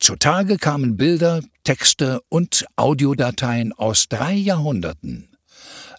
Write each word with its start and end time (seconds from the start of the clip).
Zutage 0.00 0.56
kamen 0.56 0.96
Bilder, 0.96 1.42
Texte 1.62 2.22
und 2.30 2.64
Audiodateien 2.76 3.74
aus 3.74 4.08
drei 4.08 4.32
Jahrhunderten. 4.32 5.36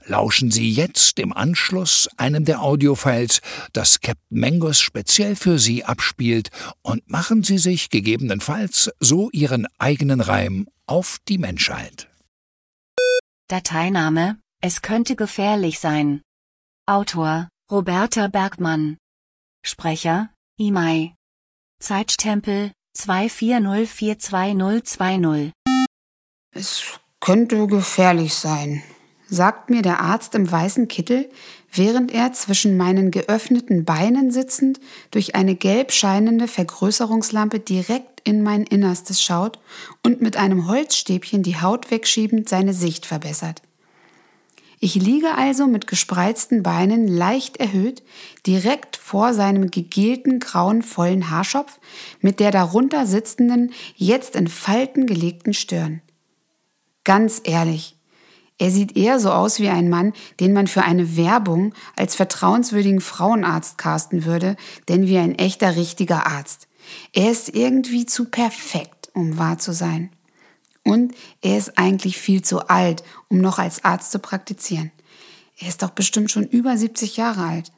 Lauschen 0.06 0.50
Sie 0.50 0.72
jetzt 0.72 1.20
im 1.20 1.32
Anschluss 1.32 2.10
einem 2.18 2.44
der 2.44 2.64
Audiofiles, 2.64 3.42
das 3.74 4.02
Captain 4.02 4.40
Mangos 4.40 4.80
speziell 4.80 5.36
für 5.36 5.60
Sie 5.60 5.86
abspielt, 5.86 6.50
und 6.82 7.08
machen 7.08 7.44
Sie 7.44 7.60
sich 7.60 7.92
gegebenenfalls 7.92 8.90
so 9.00 9.30
Ihren 9.32 9.68
eigenen 9.78 10.20
Reim 10.20 10.68
auf 10.88 11.20
die 11.28 11.38
Menschheit. 11.38 12.10
Dateiname 13.48 14.40
Es 14.62 14.82
könnte 14.82 15.16
gefährlich 15.16 15.80
sein. 15.80 16.22
Autor 16.88 17.50
Roberta 17.70 18.28
Bergmann. 18.28 18.98
Sprecher 19.64 20.32
Imai. 20.58 21.14
Zeitstempel 21.80 22.72
240422020. 22.98 25.52
Es 26.54 26.84
könnte 27.20 27.68
gefährlich 27.68 28.34
sein, 28.34 28.82
sagt 29.28 29.70
mir 29.70 29.82
der 29.82 30.02
Arzt 30.02 30.36
im 30.36 30.52
weißen 30.52 30.90
Kittel, 30.90 31.30
während 31.72 32.14
er 32.14 32.34
zwischen 32.34 32.76
meinen 32.76 33.12
geöffneten 33.12 33.86
Beinen 33.86 34.32
sitzend 34.32 34.82
durch 35.12 35.36
eine 35.36 35.56
gelb 35.56 35.94
scheinende 35.94 36.50
Vergrößerungslampe 36.50 37.60
direkt 37.60 38.28
in 38.28 38.44
mein 38.44 38.64
Innerstes 38.64 39.22
schaut 39.22 39.60
und 40.04 40.22
mit 40.22 40.36
einem 40.36 40.68
Holzstäbchen 40.68 41.44
die 41.44 41.62
Haut 41.62 41.92
wegschiebend 41.92 42.50
seine 42.50 42.74
Sicht 42.74 43.06
verbessert. 43.06 43.62
Ich 44.84 44.96
liege 44.96 45.36
also 45.36 45.68
mit 45.68 45.86
gespreizten 45.86 46.64
Beinen 46.64 47.08
leicht 47.08 47.58
erhöht, 47.58 48.02
direkt 48.48 48.98
vor 48.98 49.36
seinem 49.36 49.70
gegelten 49.70 50.40
grauen 50.40 50.82
vollen 50.82 51.30
Haarschopf 51.30 51.80
mit 52.20 52.40
der 52.40 52.50
darunter 52.50 53.06
sitzenden, 53.06 53.74
jetzt 53.96 54.36
in 54.36 54.48
Falten 54.48 55.06
gelegten 55.06 55.54
Stirn. 55.54 56.02
Ganz 57.04 57.42
ehrlich, 57.44 57.96
er 58.58 58.72
sieht 58.72 58.98
eher 58.98 59.20
so 59.20 59.32
aus 59.32 59.60
wie 59.60 59.70
ein 59.70 59.88
Mann, 59.88 60.14
den 60.40 60.52
man 60.52 60.66
für 60.66 60.82
eine 60.82 61.16
Werbung 61.16 61.76
als 61.96 62.16
vertrauenswürdigen 62.16 63.02
Frauenarzt 63.02 63.78
casten 63.78 64.26
würde, 64.26 64.56
denn 64.90 65.06
wie 65.06 65.20
ein 65.20 65.36
echter 65.36 65.76
richtiger 65.76 66.26
Arzt. 66.26 66.68
Er 67.14 67.30
ist 67.30 67.56
irgendwie 67.56 68.08
zu 68.08 68.32
perfekt, 68.32 69.12
um 69.14 69.38
wahr 69.38 69.60
zu 69.60 69.74
sein. 69.74 70.10
Und 70.84 71.14
er 71.42 71.58
ist 71.58 71.78
eigentlich 71.78 72.18
viel 72.18 72.42
zu 72.42 72.68
alt, 72.68 73.04
um 73.30 73.40
noch 73.40 73.60
als 73.60 73.84
Arzt 73.84 74.12
zu 74.12 74.20
praktizieren. 74.20 74.92
Er 75.60 75.68
ist 75.68 75.84
doch 75.84 75.92
bestimmt 75.92 76.32
schon 76.32 76.46
über 76.46 76.76
70 76.76 77.18
Jahre 77.18 77.44
alt. 77.44 77.72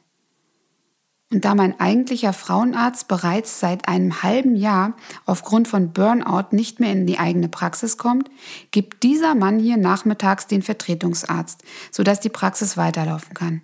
Und 1.30 1.44
da 1.44 1.54
mein 1.54 1.80
eigentlicher 1.80 2.32
Frauenarzt 2.32 3.08
bereits 3.08 3.58
seit 3.58 3.88
einem 3.88 4.22
halben 4.22 4.54
Jahr 4.54 4.94
aufgrund 5.26 5.66
von 5.66 5.92
Burnout 5.92 6.54
nicht 6.54 6.80
mehr 6.80 6.92
in 6.92 7.06
die 7.06 7.18
eigene 7.18 7.48
Praxis 7.48 7.96
kommt, 7.96 8.30
gibt 8.70 9.02
dieser 9.02 9.34
Mann 9.34 9.58
hier 9.58 9.76
nachmittags 9.76 10.46
den 10.46 10.62
Vertretungsarzt, 10.62 11.64
sodass 11.90 12.20
die 12.20 12.28
Praxis 12.28 12.76
weiterlaufen 12.76 13.34
kann. 13.34 13.62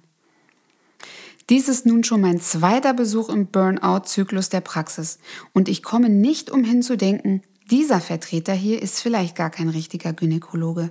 Dies 1.48 1.68
ist 1.68 1.86
nun 1.86 2.04
schon 2.04 2.20
mein 2.20 2.40
zweiter 2.40 2.92
Besuch 2.92 3.28
im 3.28 3.46
Burnout-Zyklus 3.46 4.48
der 4.48 4.60
Praxis 4.60 5.18
und 5.52 5.68
ich 5.68 5.82
komme 5.82 6.08
nicht 6.08 6.50
umhin 6.50 6.82
zu 6.82 6.96
denken, 6.96 7.42
dieser 7.70 8.00
Vertreter 8.00 8.52
hier 8.52 8.82
ist 8.82 9.00
vielleicht 9.00 9.36
gar 9.36 9.50
kein 9.50 9.68
richtiger 9.68 10.12
Gynäkologe, 10.12 10.90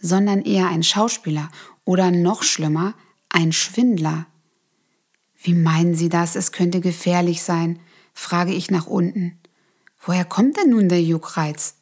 sondern 0.00 0.42
eher 0.42 0.68
ein 0.68 0.82
Schauspieler 0.82 1.50
oder 1.84 2.10
noch 2.10 2.42
schlimmer, 2.42 2.94
ein 3.28 3.52
Schwindler. 3.52 4.26
Wie 5.40 5.54
meinen 5.54 5.94
Sie 5.94 6.08
das? 6.08 6.34
Es 6.36 6.52
könnte 6.52 6.80
gefährlich 6.80 7.42
sein, 7.42 7.78
frage 8.12 8.52
ich 8.52 8.70
nach 8.70 8.86
unten. 8.86 9.38
Woher 10.00 10.24
kommt 10.24 10.56
denn 10.56 10.70
nun 10.70 10.88
der 10.88 11.02
Juckreiz? 11.02 11.76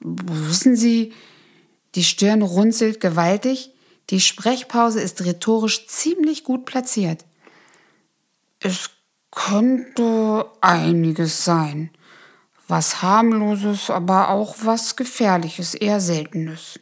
Wissen 0.00 0.76
Sie, 0.76 1.12
die 1.94 2.04
Stirn 2.04 2.42
runzelt 2.42 3.00
gewaltig, 3.00 3.72
die 4.10 4.20
Sprechpause 4.20 5.00
ist 5.00 5.24
rhetorisch 5.24 5.86
ziemlich 5.86 6.44
gut 6.44 6.64
platziert. 6.64 7.24
Es 8.60 8.90
könnte 9.30 10.46
einiges 10.60 11.44
sein, 11.44 11.90
was 12.68 13.02
harmloses, 13.02 13.90
aber 13.90 14.28
auch 14.28 14.56
was 14.62 14.96
gefährliches, 14.96 15.74
eher 15.74 16.00
seltenes. 16.00 16.78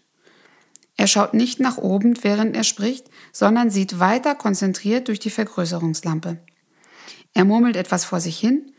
Er 0.97 1.07
schaut 1.07 1.35
nicht 1.35 1.61
nach 1.61 1.79
oben, 1.79 2.23
während 2.25 2.57
er 2.57 2.65
spricht, 2.65 3.09
sondern 3.33 3.71
sieht 3.71 3.99
weiter 3.99 4.35
konzentriert 4.35 5.09
durch 5.09 5.21
die 5.21 5.31
Vergrößerungslampe. 5.31 6.39
Er 7.35 7.45
murmelt 7.45 7.77
etwas 7.77 8.05
vor 8.05 8.21
sich 8.21 8.39
hin, 8.39 8.73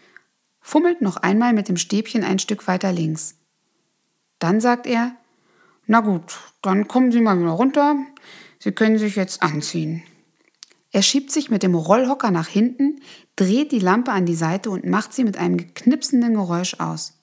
fummelt 0.59 1.01
noch 1.01 1.17
einmal 1.17 1.53
mit 1.53 1.69
dem 1.69 1.77
Stäbchen 1.77 2.23
ein 2.23 2.39
Stück 2.39 2.67
weiter 2.67 2.91
links. 2.91 3.35
Dann 4.39 4.59
sagt 4.59 4.87
er, 4.87 5.15
na 5.85 6.01
gut, 6.01 6.37
dann 6.61 6.87
kommen 6.87 7.11
Sie 7.11 7.21
mal 7.21 7.39
wieder 7.39 7.51
runter. 7.51 7.95
Sie 8.59 8.71
können 8.71 8.97
sich 8.97 9.15
jetzt 9.15 9.41
anziehen. 9.41 10.03
Er 10.91 11.01
schiebt 11.01 11.31
sich 11.31 11.49
mit 11.49 11.63
dem 11.63 11.75
Rollhocker 11.75 12.31
nach 12.31 12.47
hinten, 12.47 13.01
dreht 13.35 13.71
die 13.71 13.79
Lampe 13.79 14.11
an 14.11 14.25
die 14.25 14.35
Seite 14.35 14.69
und 14.69 14.85
macht 14.85 15.13
sie 15.13 15.23
mit 15.23 15.37
einem 15.37 15.73
knipsenden 15.73 16.33
Geräusch 16.33 16.75
aus. 16.79 17.13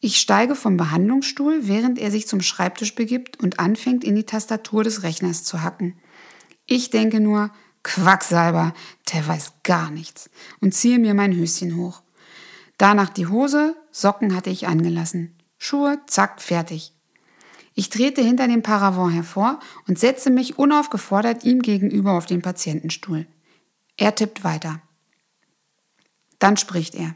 Ich 0.00 0.18
steige 0.18 0.54
vom 0.54 0.76
Behandlungsstuhl, 0.76 1.66
während 1.66 1.98
er 1.98 2.10
sich 2.10 2.28
zum 2.28 2.40
Schreibtisch 2.40 2.94
begibt 2.94 3.40
und 3.40 3.58
anfängt, 3.58 4.04
in 4.04 4.14
die 4.14 4.26
Tastatur 4.26 4.84
des 4.84 5.02
Rechners 5.02 5.42
zu 5.42 5.62
hacken. 5.62 5.98
Ich 6.66 6.90
denke 6.90 7.18
nur, 7.18 7.50
Quacksalber, 7.82 8.74
der 9.12 9.26
weiß 9.26 9.54
gar 9.64 9.90
nichts, 9.90 10.30
und 10.60 10.74
ziehe 10.74 10.98
mir 10.98 11.14
mein 11.14 11.34
Höschen 11.34 11.76
hoch. 11.76 12.02
Danach 12.76 13.08
die 13.08 13.26
Hose, 13.26 13.76
Socken 13.90 14.36
hatte 14.36 14.50
ich 14.50 14.68
angelassen. 14.68 15.36
Schuhe, 15.58 15.98
zack, 16.06 16.40
fertig. 16.40 16.92
Ich 17.78 17.90
trete 17.90 18.22
hinter 18.22 18.48
dem 18.48 18.64
Paravent 18.64 19.14
hervor 19.14 19.60
und 19.86 20.00
setze 20.00 20.30
mich 20.30 20.58
unaufgefordert 20.58 21.44
ihm 21.44 21.62
gegenüber 21.62 22.14
auf 22.14 22.26
den 22.26 22.42
Patientenstuhl. 22.42 23.28
Er 23.96 24.16
tippt 24.16 24.42
weiter. 24.42 24.82
Dann 26.40 26.56
spricht 26.56 26.96
er. 26.96 27.14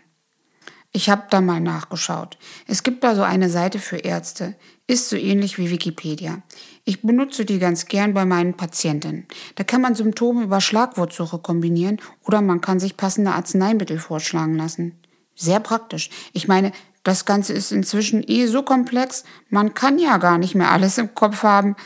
Ich 0.93 1.11
habe 1.11 1.25
da 1.31 1.41
mal 1.41 1.59
nachgeschaut. 1.59 2.39
Es 2.69 2.85
gibt 2.85 3.03
da 3.03 3.17
so 3.17 3.23
eine 3.23 3.51
Seite 3.51 3.81
für 3.81 3.97
Ärzte. 3.97 4.55
Ist 4.87 5.09
so 5.09 5.17
ähnlich 5.17 5.59
wie 5.59 5.69
Wikipedia. 5.69 6.43
Ich 6.85 7.03
benutze 7.03 7.45
die 7.45 7.59
ganz 7.59 7.87
gern 7.87 8.15
bei 8.15 8.25
meinen 8.25 8.55
Patienten. 8.55 9.27
Da 9.57 9.65
kann 9.65 9.81
man 9.81 9.97
Symptome 9.97 10.45
über 10.45 10.61
Schlagwortsuche 10.61 11.41
kombinieren 11.41 12.01
oder 12.23 12.41
man 12.41 12.61
kann 12.61 12.79
sich 12.79 12.97
passende 12.97 13.33
Arzneimittel 13.33 13.99
vorschlagen 13.99 14.55
lassen. 14.55 14.97
Sehr 15.35 15.59
praktisch. 15.59 16.11
Ich 16.33 16.47
meine, 16.47 16.71
das 17.03 17.25
Ganze 17.25 17.53
ist 17.53 17.73
inzwischen 17.73 18.23
eh 18.27 18.47
so 18.47 18.63
komplex, 18.63 19.25
man 19.49 19.75
kann 19.75 19.99
ja 19.99 20.19
gar 20.19 20.39
nicht 20.39 20.55
mehr 20.55 20.71
alles 20.71 20.99
im 20.99 21.15
Kopf 21.15 21.43
haben. 21.43 21.77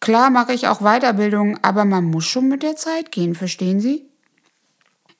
Klar 0.00 0.30
mache 0.30 0.52
ich 0.52 0.68
auch 0.68 0.80
Weiterbildungen, 0.80 1.58
aber 1.62 1.84
man 1.84 2.04
muss 2.04 2.26
schon 2.26 2.48
mit 2.48 2.62
der 2.62 2.76
Zeit 2.76 3.10
gehen, 3.10 3.34
verstehen 3.34 3.80
Sie? 3.80 4.08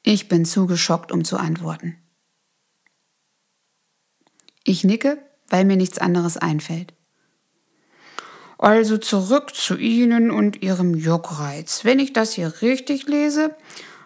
Ich 0.03 0.29
bin 0.29 0.45
zu 0.45 0.67
geschockt, 0.67 1.13
um 1.13 1.25
zu 1.25 1.37
antworten. 1.37 1.97
Ich 4.65 4.85
nicke, 4.85 5.19
weil 5.49 5.65
mir 5.65 5.77
nichts 5.77 5.99
anderes 5.99 6.37
einfällt. 6.37 6.93
Also 8.59 8.99
zurück 8.99 9.55
zu 9.55 9.77
Ihnen 9.77 10.31
und 10.31 10.63
Ihrem 10.63 10.95
Juckreiz. 10.95 11.85
Wenn 11.85 12.01
ich 12.01 12.13
das 12.13 12.33
hier 12.33 12.61
richtig 12.61 13.07
lese, 13.07 13.55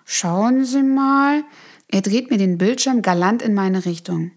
schauen 0.05 0.65
Sie 0.65 0.83
mal. 0.83 1.43
Er 1.89 2.03
dreht 2.03 2.31
mir 2.31 2.39
den 2.39 2.59
Bildschirm 2.59 3.03
galant 3.03 3.43
in 3.43 3.55
meine 3.55 3.85
Richtung. 3.85 4.31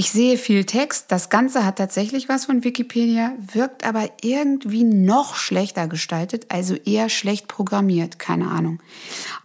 Ich 0.00 0.12
sehe 0.12 0.38
viel 0.38 0.64
Text, 0.64 1.12
das 1.12 1.28
Ganze 1.28 1.66
hat 1.66 1.76
tatsächlich 1.76 2.30
was 2.30 2.46
von 2.46 2.64
Wikipedia, 2.64 3.34
wirkt 3.52 3.84
aber 3.84 4.08
irgendwie 4.22 4.82
noch 4.82 5.34
schlechter 5.34 5.88
gestaltet, 5.88 6.46
also 6.48 6.74
eher 6.74 7.10
schlecht 7.10 7.48
programmiert, 7.48 8.18
keine 8.18 8.48
Ahnung. 8.48 8.82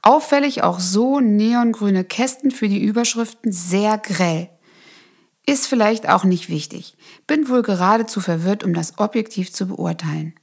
Auffällig 0.01 0.63
auch 0.63 0.79
so 0.79 1.19
neongrüne 1.19 2.05
Kästen 2.05 2.51
für 2.51 2.69
die 2.69 2.81
Überschriften, 2.81 3.51
sehr 3.51 3.97
grell. 3.97 4.47
Ist 5.45 5.67
vielleicht 5.67 6.07
auch 6.07 6.23
nicht 6.23 6.47
wichtig. 6.47 6.95
Bin 7.27 7.49
wohl 7.49 7.61
geradezu 7.61 8.21
verwirrt, 8.21 8.63
um 8.63 8.73
das 8.73 8.97
objektiv 8.97 9.51
zu 9.51 9.67
beurteilen. 9.67 10.35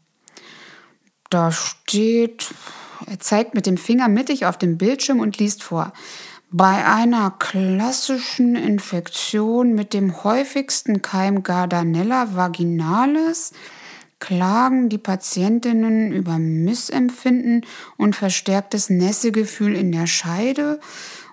Da 1.30 1.52
steht, 1.52 2.52
er 3.06 3.18
zeigt 3.18 3.54
mit 3.54 3.64
dem 3.64 3.78
Finger 3.78 4.08
mittig 4.08 4.44
auf 4.44 4.58
dem 4.58 4.76
Bildschirm 4.76 5.20
und 5.20 5.38
liest 5.38 5.62
vor. 5.62 5.94
Bei 6.54 6.84
einer 6.84 7.30
klassischen 7.30 8.56
Infektion 8.56 9.74
mit 9.74 9.94
dem 9.94 10.22
häufigsten 10.22 11.00
Keim 11.00 11.42
Gardanella 11.42 12.36
vaginalis 12.36 13.52
klagen 14.18 14.90
die 14.90 14.98
Patientinnen 14.98 16.12
über 16.12 16.36
Missempfinden 16.36 17.64
und 17.96 18.16
verstärktes 18.16 18.90
Nässegefühl 18.90 19.74
in 19.74 19.92
der 19.92 20.06
Scheide 20.06 20.78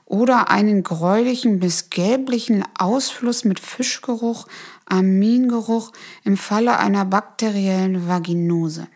oder 0.05 0.49
einen 0.49 0.83
gräulichen 0.83 1.59
bis 1.59 1.89
gelblichen 1.89 2.63
Ausfluss 2.77 3.43
mit 3.43 3.59
Fischgeruch, 3.59 4.47
Amingeruch 4.85 5.91
im 6.23 6.37
Falle 6.37 6.79
einer 6.79 7.03
bakteriellen 7.03 8.07
Vaginose, 8.07 8.87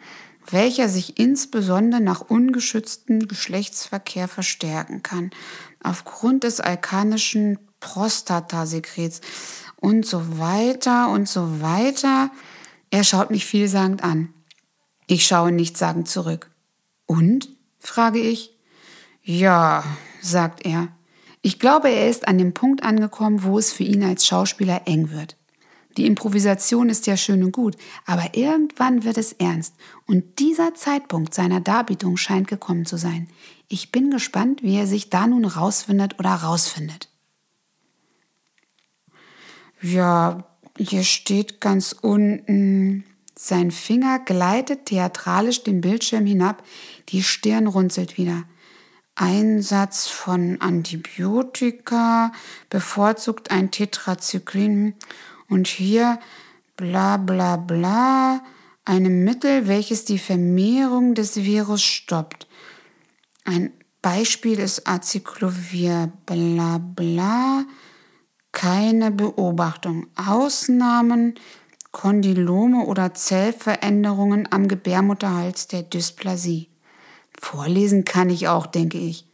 welcher 0.49 0.87
sich 0.87 1.19
insbesondere 1.19 2.01
nach 2.01 2.21
ungeschütztem 2.21 3.27
Geschlechtsverkehr 3.27 4.29
verstärken 4.29 5.03
kann, 5.03 5.31
aufgrund 5.83 6.43
des 6.43 6.59
alkanischen 6.59 7.59
Prostatasekrets 7.79 9.21
und 9.75 10.05
so 10.05 10.39
weiter 10.39 11.09
und 11.09 11.27
so 11.27 11.61
weiter. 11.61 12.31
Er 12.89 13.03
schaut 13.03 13.31
mich 13.31 13.45
vielsagend 13.45 14.03
an. 14.03 14.33
Ich 15.07 15.25
schaue 15.25 15.51
nichtssagend 15.51 16.07
zurück. 16.07 16.49
Und? 17.05 17.49
frage 17.79 18.19
ich. 18.19 18.57
Ja, 19.21 19.83
sagt 20.21 20.65
er. 20.65 20.87
Ich 21.41 21.59
glaube, 21.59 21.89
er 21.89 22.09
ist 22.09 22.27
an 22.27 22.37
dem 22.37 22.53
Punkt 22.53 22.83
angekommen, 22.83 23.43
wo 23.43 23.59
es 23.59 23.73
für 23.73 23.83
ihn 23.83 24.03
als 24.03 24.25
Schauspieler 24.25 24.83
eng 24.85 25.11
wird. 25.11 25.35
Die 25.97 26.05
Improvisation 26.05 26.89
ist 26.89 27.05
ja 27.07 27.17
schön 27.17 27.43
und 27.43 27.51
gut, 27.51 27.75
aber 28.05 28.35
irgendwann 28.35 29.03
wird 29.03 29.17
es 29.17 29.33
ernst. 29.33 29.75
Und 30.07 30.39
dieser 30.39 30.73
Zeitpunkt 30.73 31.33
seiner 31.33 31.61
Darbietung 31.61 32.17
scheint 32.17 32.47
gekommen 32.47 32.85
zu 32.85 32.97
sein. 32.97 33.27
Ich 33.67 33.91
bin 33.91 34.09
gespannt, 34.09 34.63
wie 34.63 34.77
er 34.77 34.87
sich 34.87 35.09
da 35.09 35.27
nun 35.27 35.45
rausfindet 35.45 36.19
oder 36.19 36.31
rausfindet. 36.31 37.09
Ja, 39.81 40.45
hier 40.77 41.03
steht 41.03 41.61
ganz 41.61 41.93
unten, 41.93 43.03
sein 43.35 43.71
Finger 43.71 44.19
gleitet 44.19 44.85
theatralisch 44.85 45.63
den 45.63 45.81
Bildschirm 45.81 46.25
hinab, 46.25 46.63
die 47.09 47.23
Stirn 47.23 47.67
runzelt 47.67 48.17
wieder. 48.17 48.43
Einsatz 49.15 50.07
von 50.07 50.59
Antibiotika, 50.61 52.31
bevorzugt 52.69 53.51
ein 53.51 53.69
Tetrazyklin 53.69 54.95
und 55.53 55.67
hier 55.67 56.19
bla 56.75 57.17
bla 57.17 57.57
bla, 57.57 58.41
einem 58.85 59.23
Mittel, 59.23 59.67
welches 59.67 60.03
die 60.05 60.19
Vermehrung 60.19 61.13
des 61.13 61.37
Virus 61.37 61.83
stoppt. 61.83 62.47
Ein 63.45 63.71
Beispiel 64.01 64.59
ist 64.59 64.87
Acyclovir 64.87 66.11
bla 66.25 66.79
bla 66.79 67.63
keine 68.53 69.11
Beobachtung. 69.11 70.07
Ausnahmen, 70.15 71.35
Kondylome 71.91 72.85
oder 72.85 73.13
Zellveränderungen 73.13 74.47
am 74.51 74.69
Gebärmutterhals 74.69 75.67
der 75.67 75.83
Dysplasie. 75.83 76.69
Vorlesen 77.37 78.05
kann 78.05 78.29
ich 78.29 78.47
auch, 78.47 78.67
denke 78.67 78.97
ich. 78.97 79.27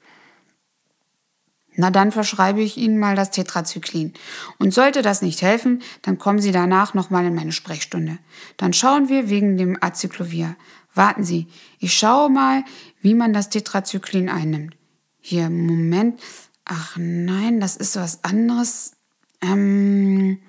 Na 1.80 1.92
dann 1.92 2.12
verschreibe 2.12 2.60
ich 2.60 2.76
Ihnen 2.76 3.00
mal 3.00 3.16
das 3.16 3.32
Tetrazyklin. 3.32 4.14
Und 4.58 4.74
sollte 4.74 5.02
das 5.02 5.22
nicht 5.22 5.42
helfen, 5.42 5.82
dann 6.02 6.18
kommen 6.18 6.40
Sie 6.40 6.52
danach 6.52 6.94
nochmal 6.94 7.26
in 7.26 7.34
meine 7.34 7.54
Sprechstunde. 7.54 8.20
Dann 8.58 8.74
schauen 8.74 9.08
wir 9.08 9.30
wegen 9.30 9.56
dem 9.56 9.78
Acyclovir. 9.82 10.58
Warten 10.94 11.24
Sie, 11.24 11.48
ich 11.80 11.98
schaue 11.98 12.30
mal, 12.30 12.66
wie 13.00 13.14
man 13.14 13.32
das 13.32 13.48
Tetrazyklin 13.48 14.28
einnimmt. 14.28 14.76
Hier, 15.22 15.50
Moment. 15.50 16.20
Ach 16.66 16.98
nein, 16.98 17.62
das 17.62 17.78
ist 17.78 17.96
was 17.96 18.26
anderes. 18.26 18.98
Ähm, 19.42 20.40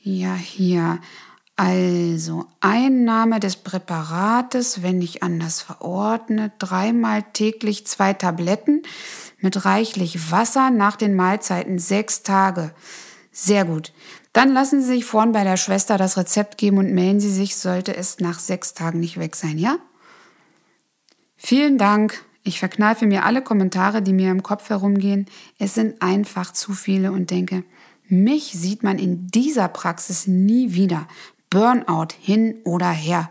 ja, 0.00 0.34
hier. 0.34 0.98
Also, 1.62 2.46
Einnahme 2.60 3.38
des 3.38 3.56
Präparates, 3.56 4.82
wenn 4.82 4.96
nicht 4.96 5.22
anders 5.22 5.60
verordnet, 5.60 6.54
dreimal 6.58 7.22
täglich 7.34 7.86
zwei 7.86 8.14
Tabletten 8.14 8.80
mit 9.40 9.66
reichlich 9.66 10.30
Wasser 10.30 10.70
nach 10.70 10.96
den 10.96 11.14
Mahlzeiten 11.14 11.78
sechs 11.78 12.22
Tage. 12.22 12.72
Sehr 13.30 13.66
gut. 13.66 13.92
Dann 14.32 14.54
lassen 14.54 14.80
Sie 14.80 14.86
sich 14.86 15.04
vorn 15.04 15.32
bei 15.32 15.44
der 15.44 15.58
Schwester 15.58 15.98
das 15.98 16.16
Rezept 16.16 16.56
geben 16.56 16.78
und 16.78 16.94
melden 16.94 17.20
Sie 17.20 17.30
sich, 17.30 17.56
sollte 17.56 17.94
es 17.94 18.20
nach 18.20 18.38
sechs 18.38 18.72
Tagen 18.72 18.98
nicht 18.98 19.18
weg 19.18 19.36
sein, 19.36 19.58
ja? 19.58 19.76
Vielen 21.36 21.76
Dank. 21.76 22.24
Ich 22.42 22.58
verkneife 22.58 23.04
mir 23.04 23.26
alle 23.26 23.42
Kommentare, 23.42 24.00
die 24.00 24.14
mir 24.14 24.30
im 24.30 24.42
Kopf 24.42 24.70
herumgehen. 24.70 25.26
Es 25.58 25.74
sind 25.74 26.00
einfach 26.00 26.54
zu 26.54 26.72
viele 26.72 27.12
und 27.12 27.30
denke, 27.30 27.64
mich 28.08 28.44
sieht 28.44 28.82
man 28.82 28.98
in 28.98 29.26
dieser 29.26 29.68
Praxis 29.68 30.26
nie 30.26 30.72
wieder. 30.72 31.06
Burnout 31.50 32.12
hin 32.20 32.60
oder 32.64 32.90
her. 32.90 33.28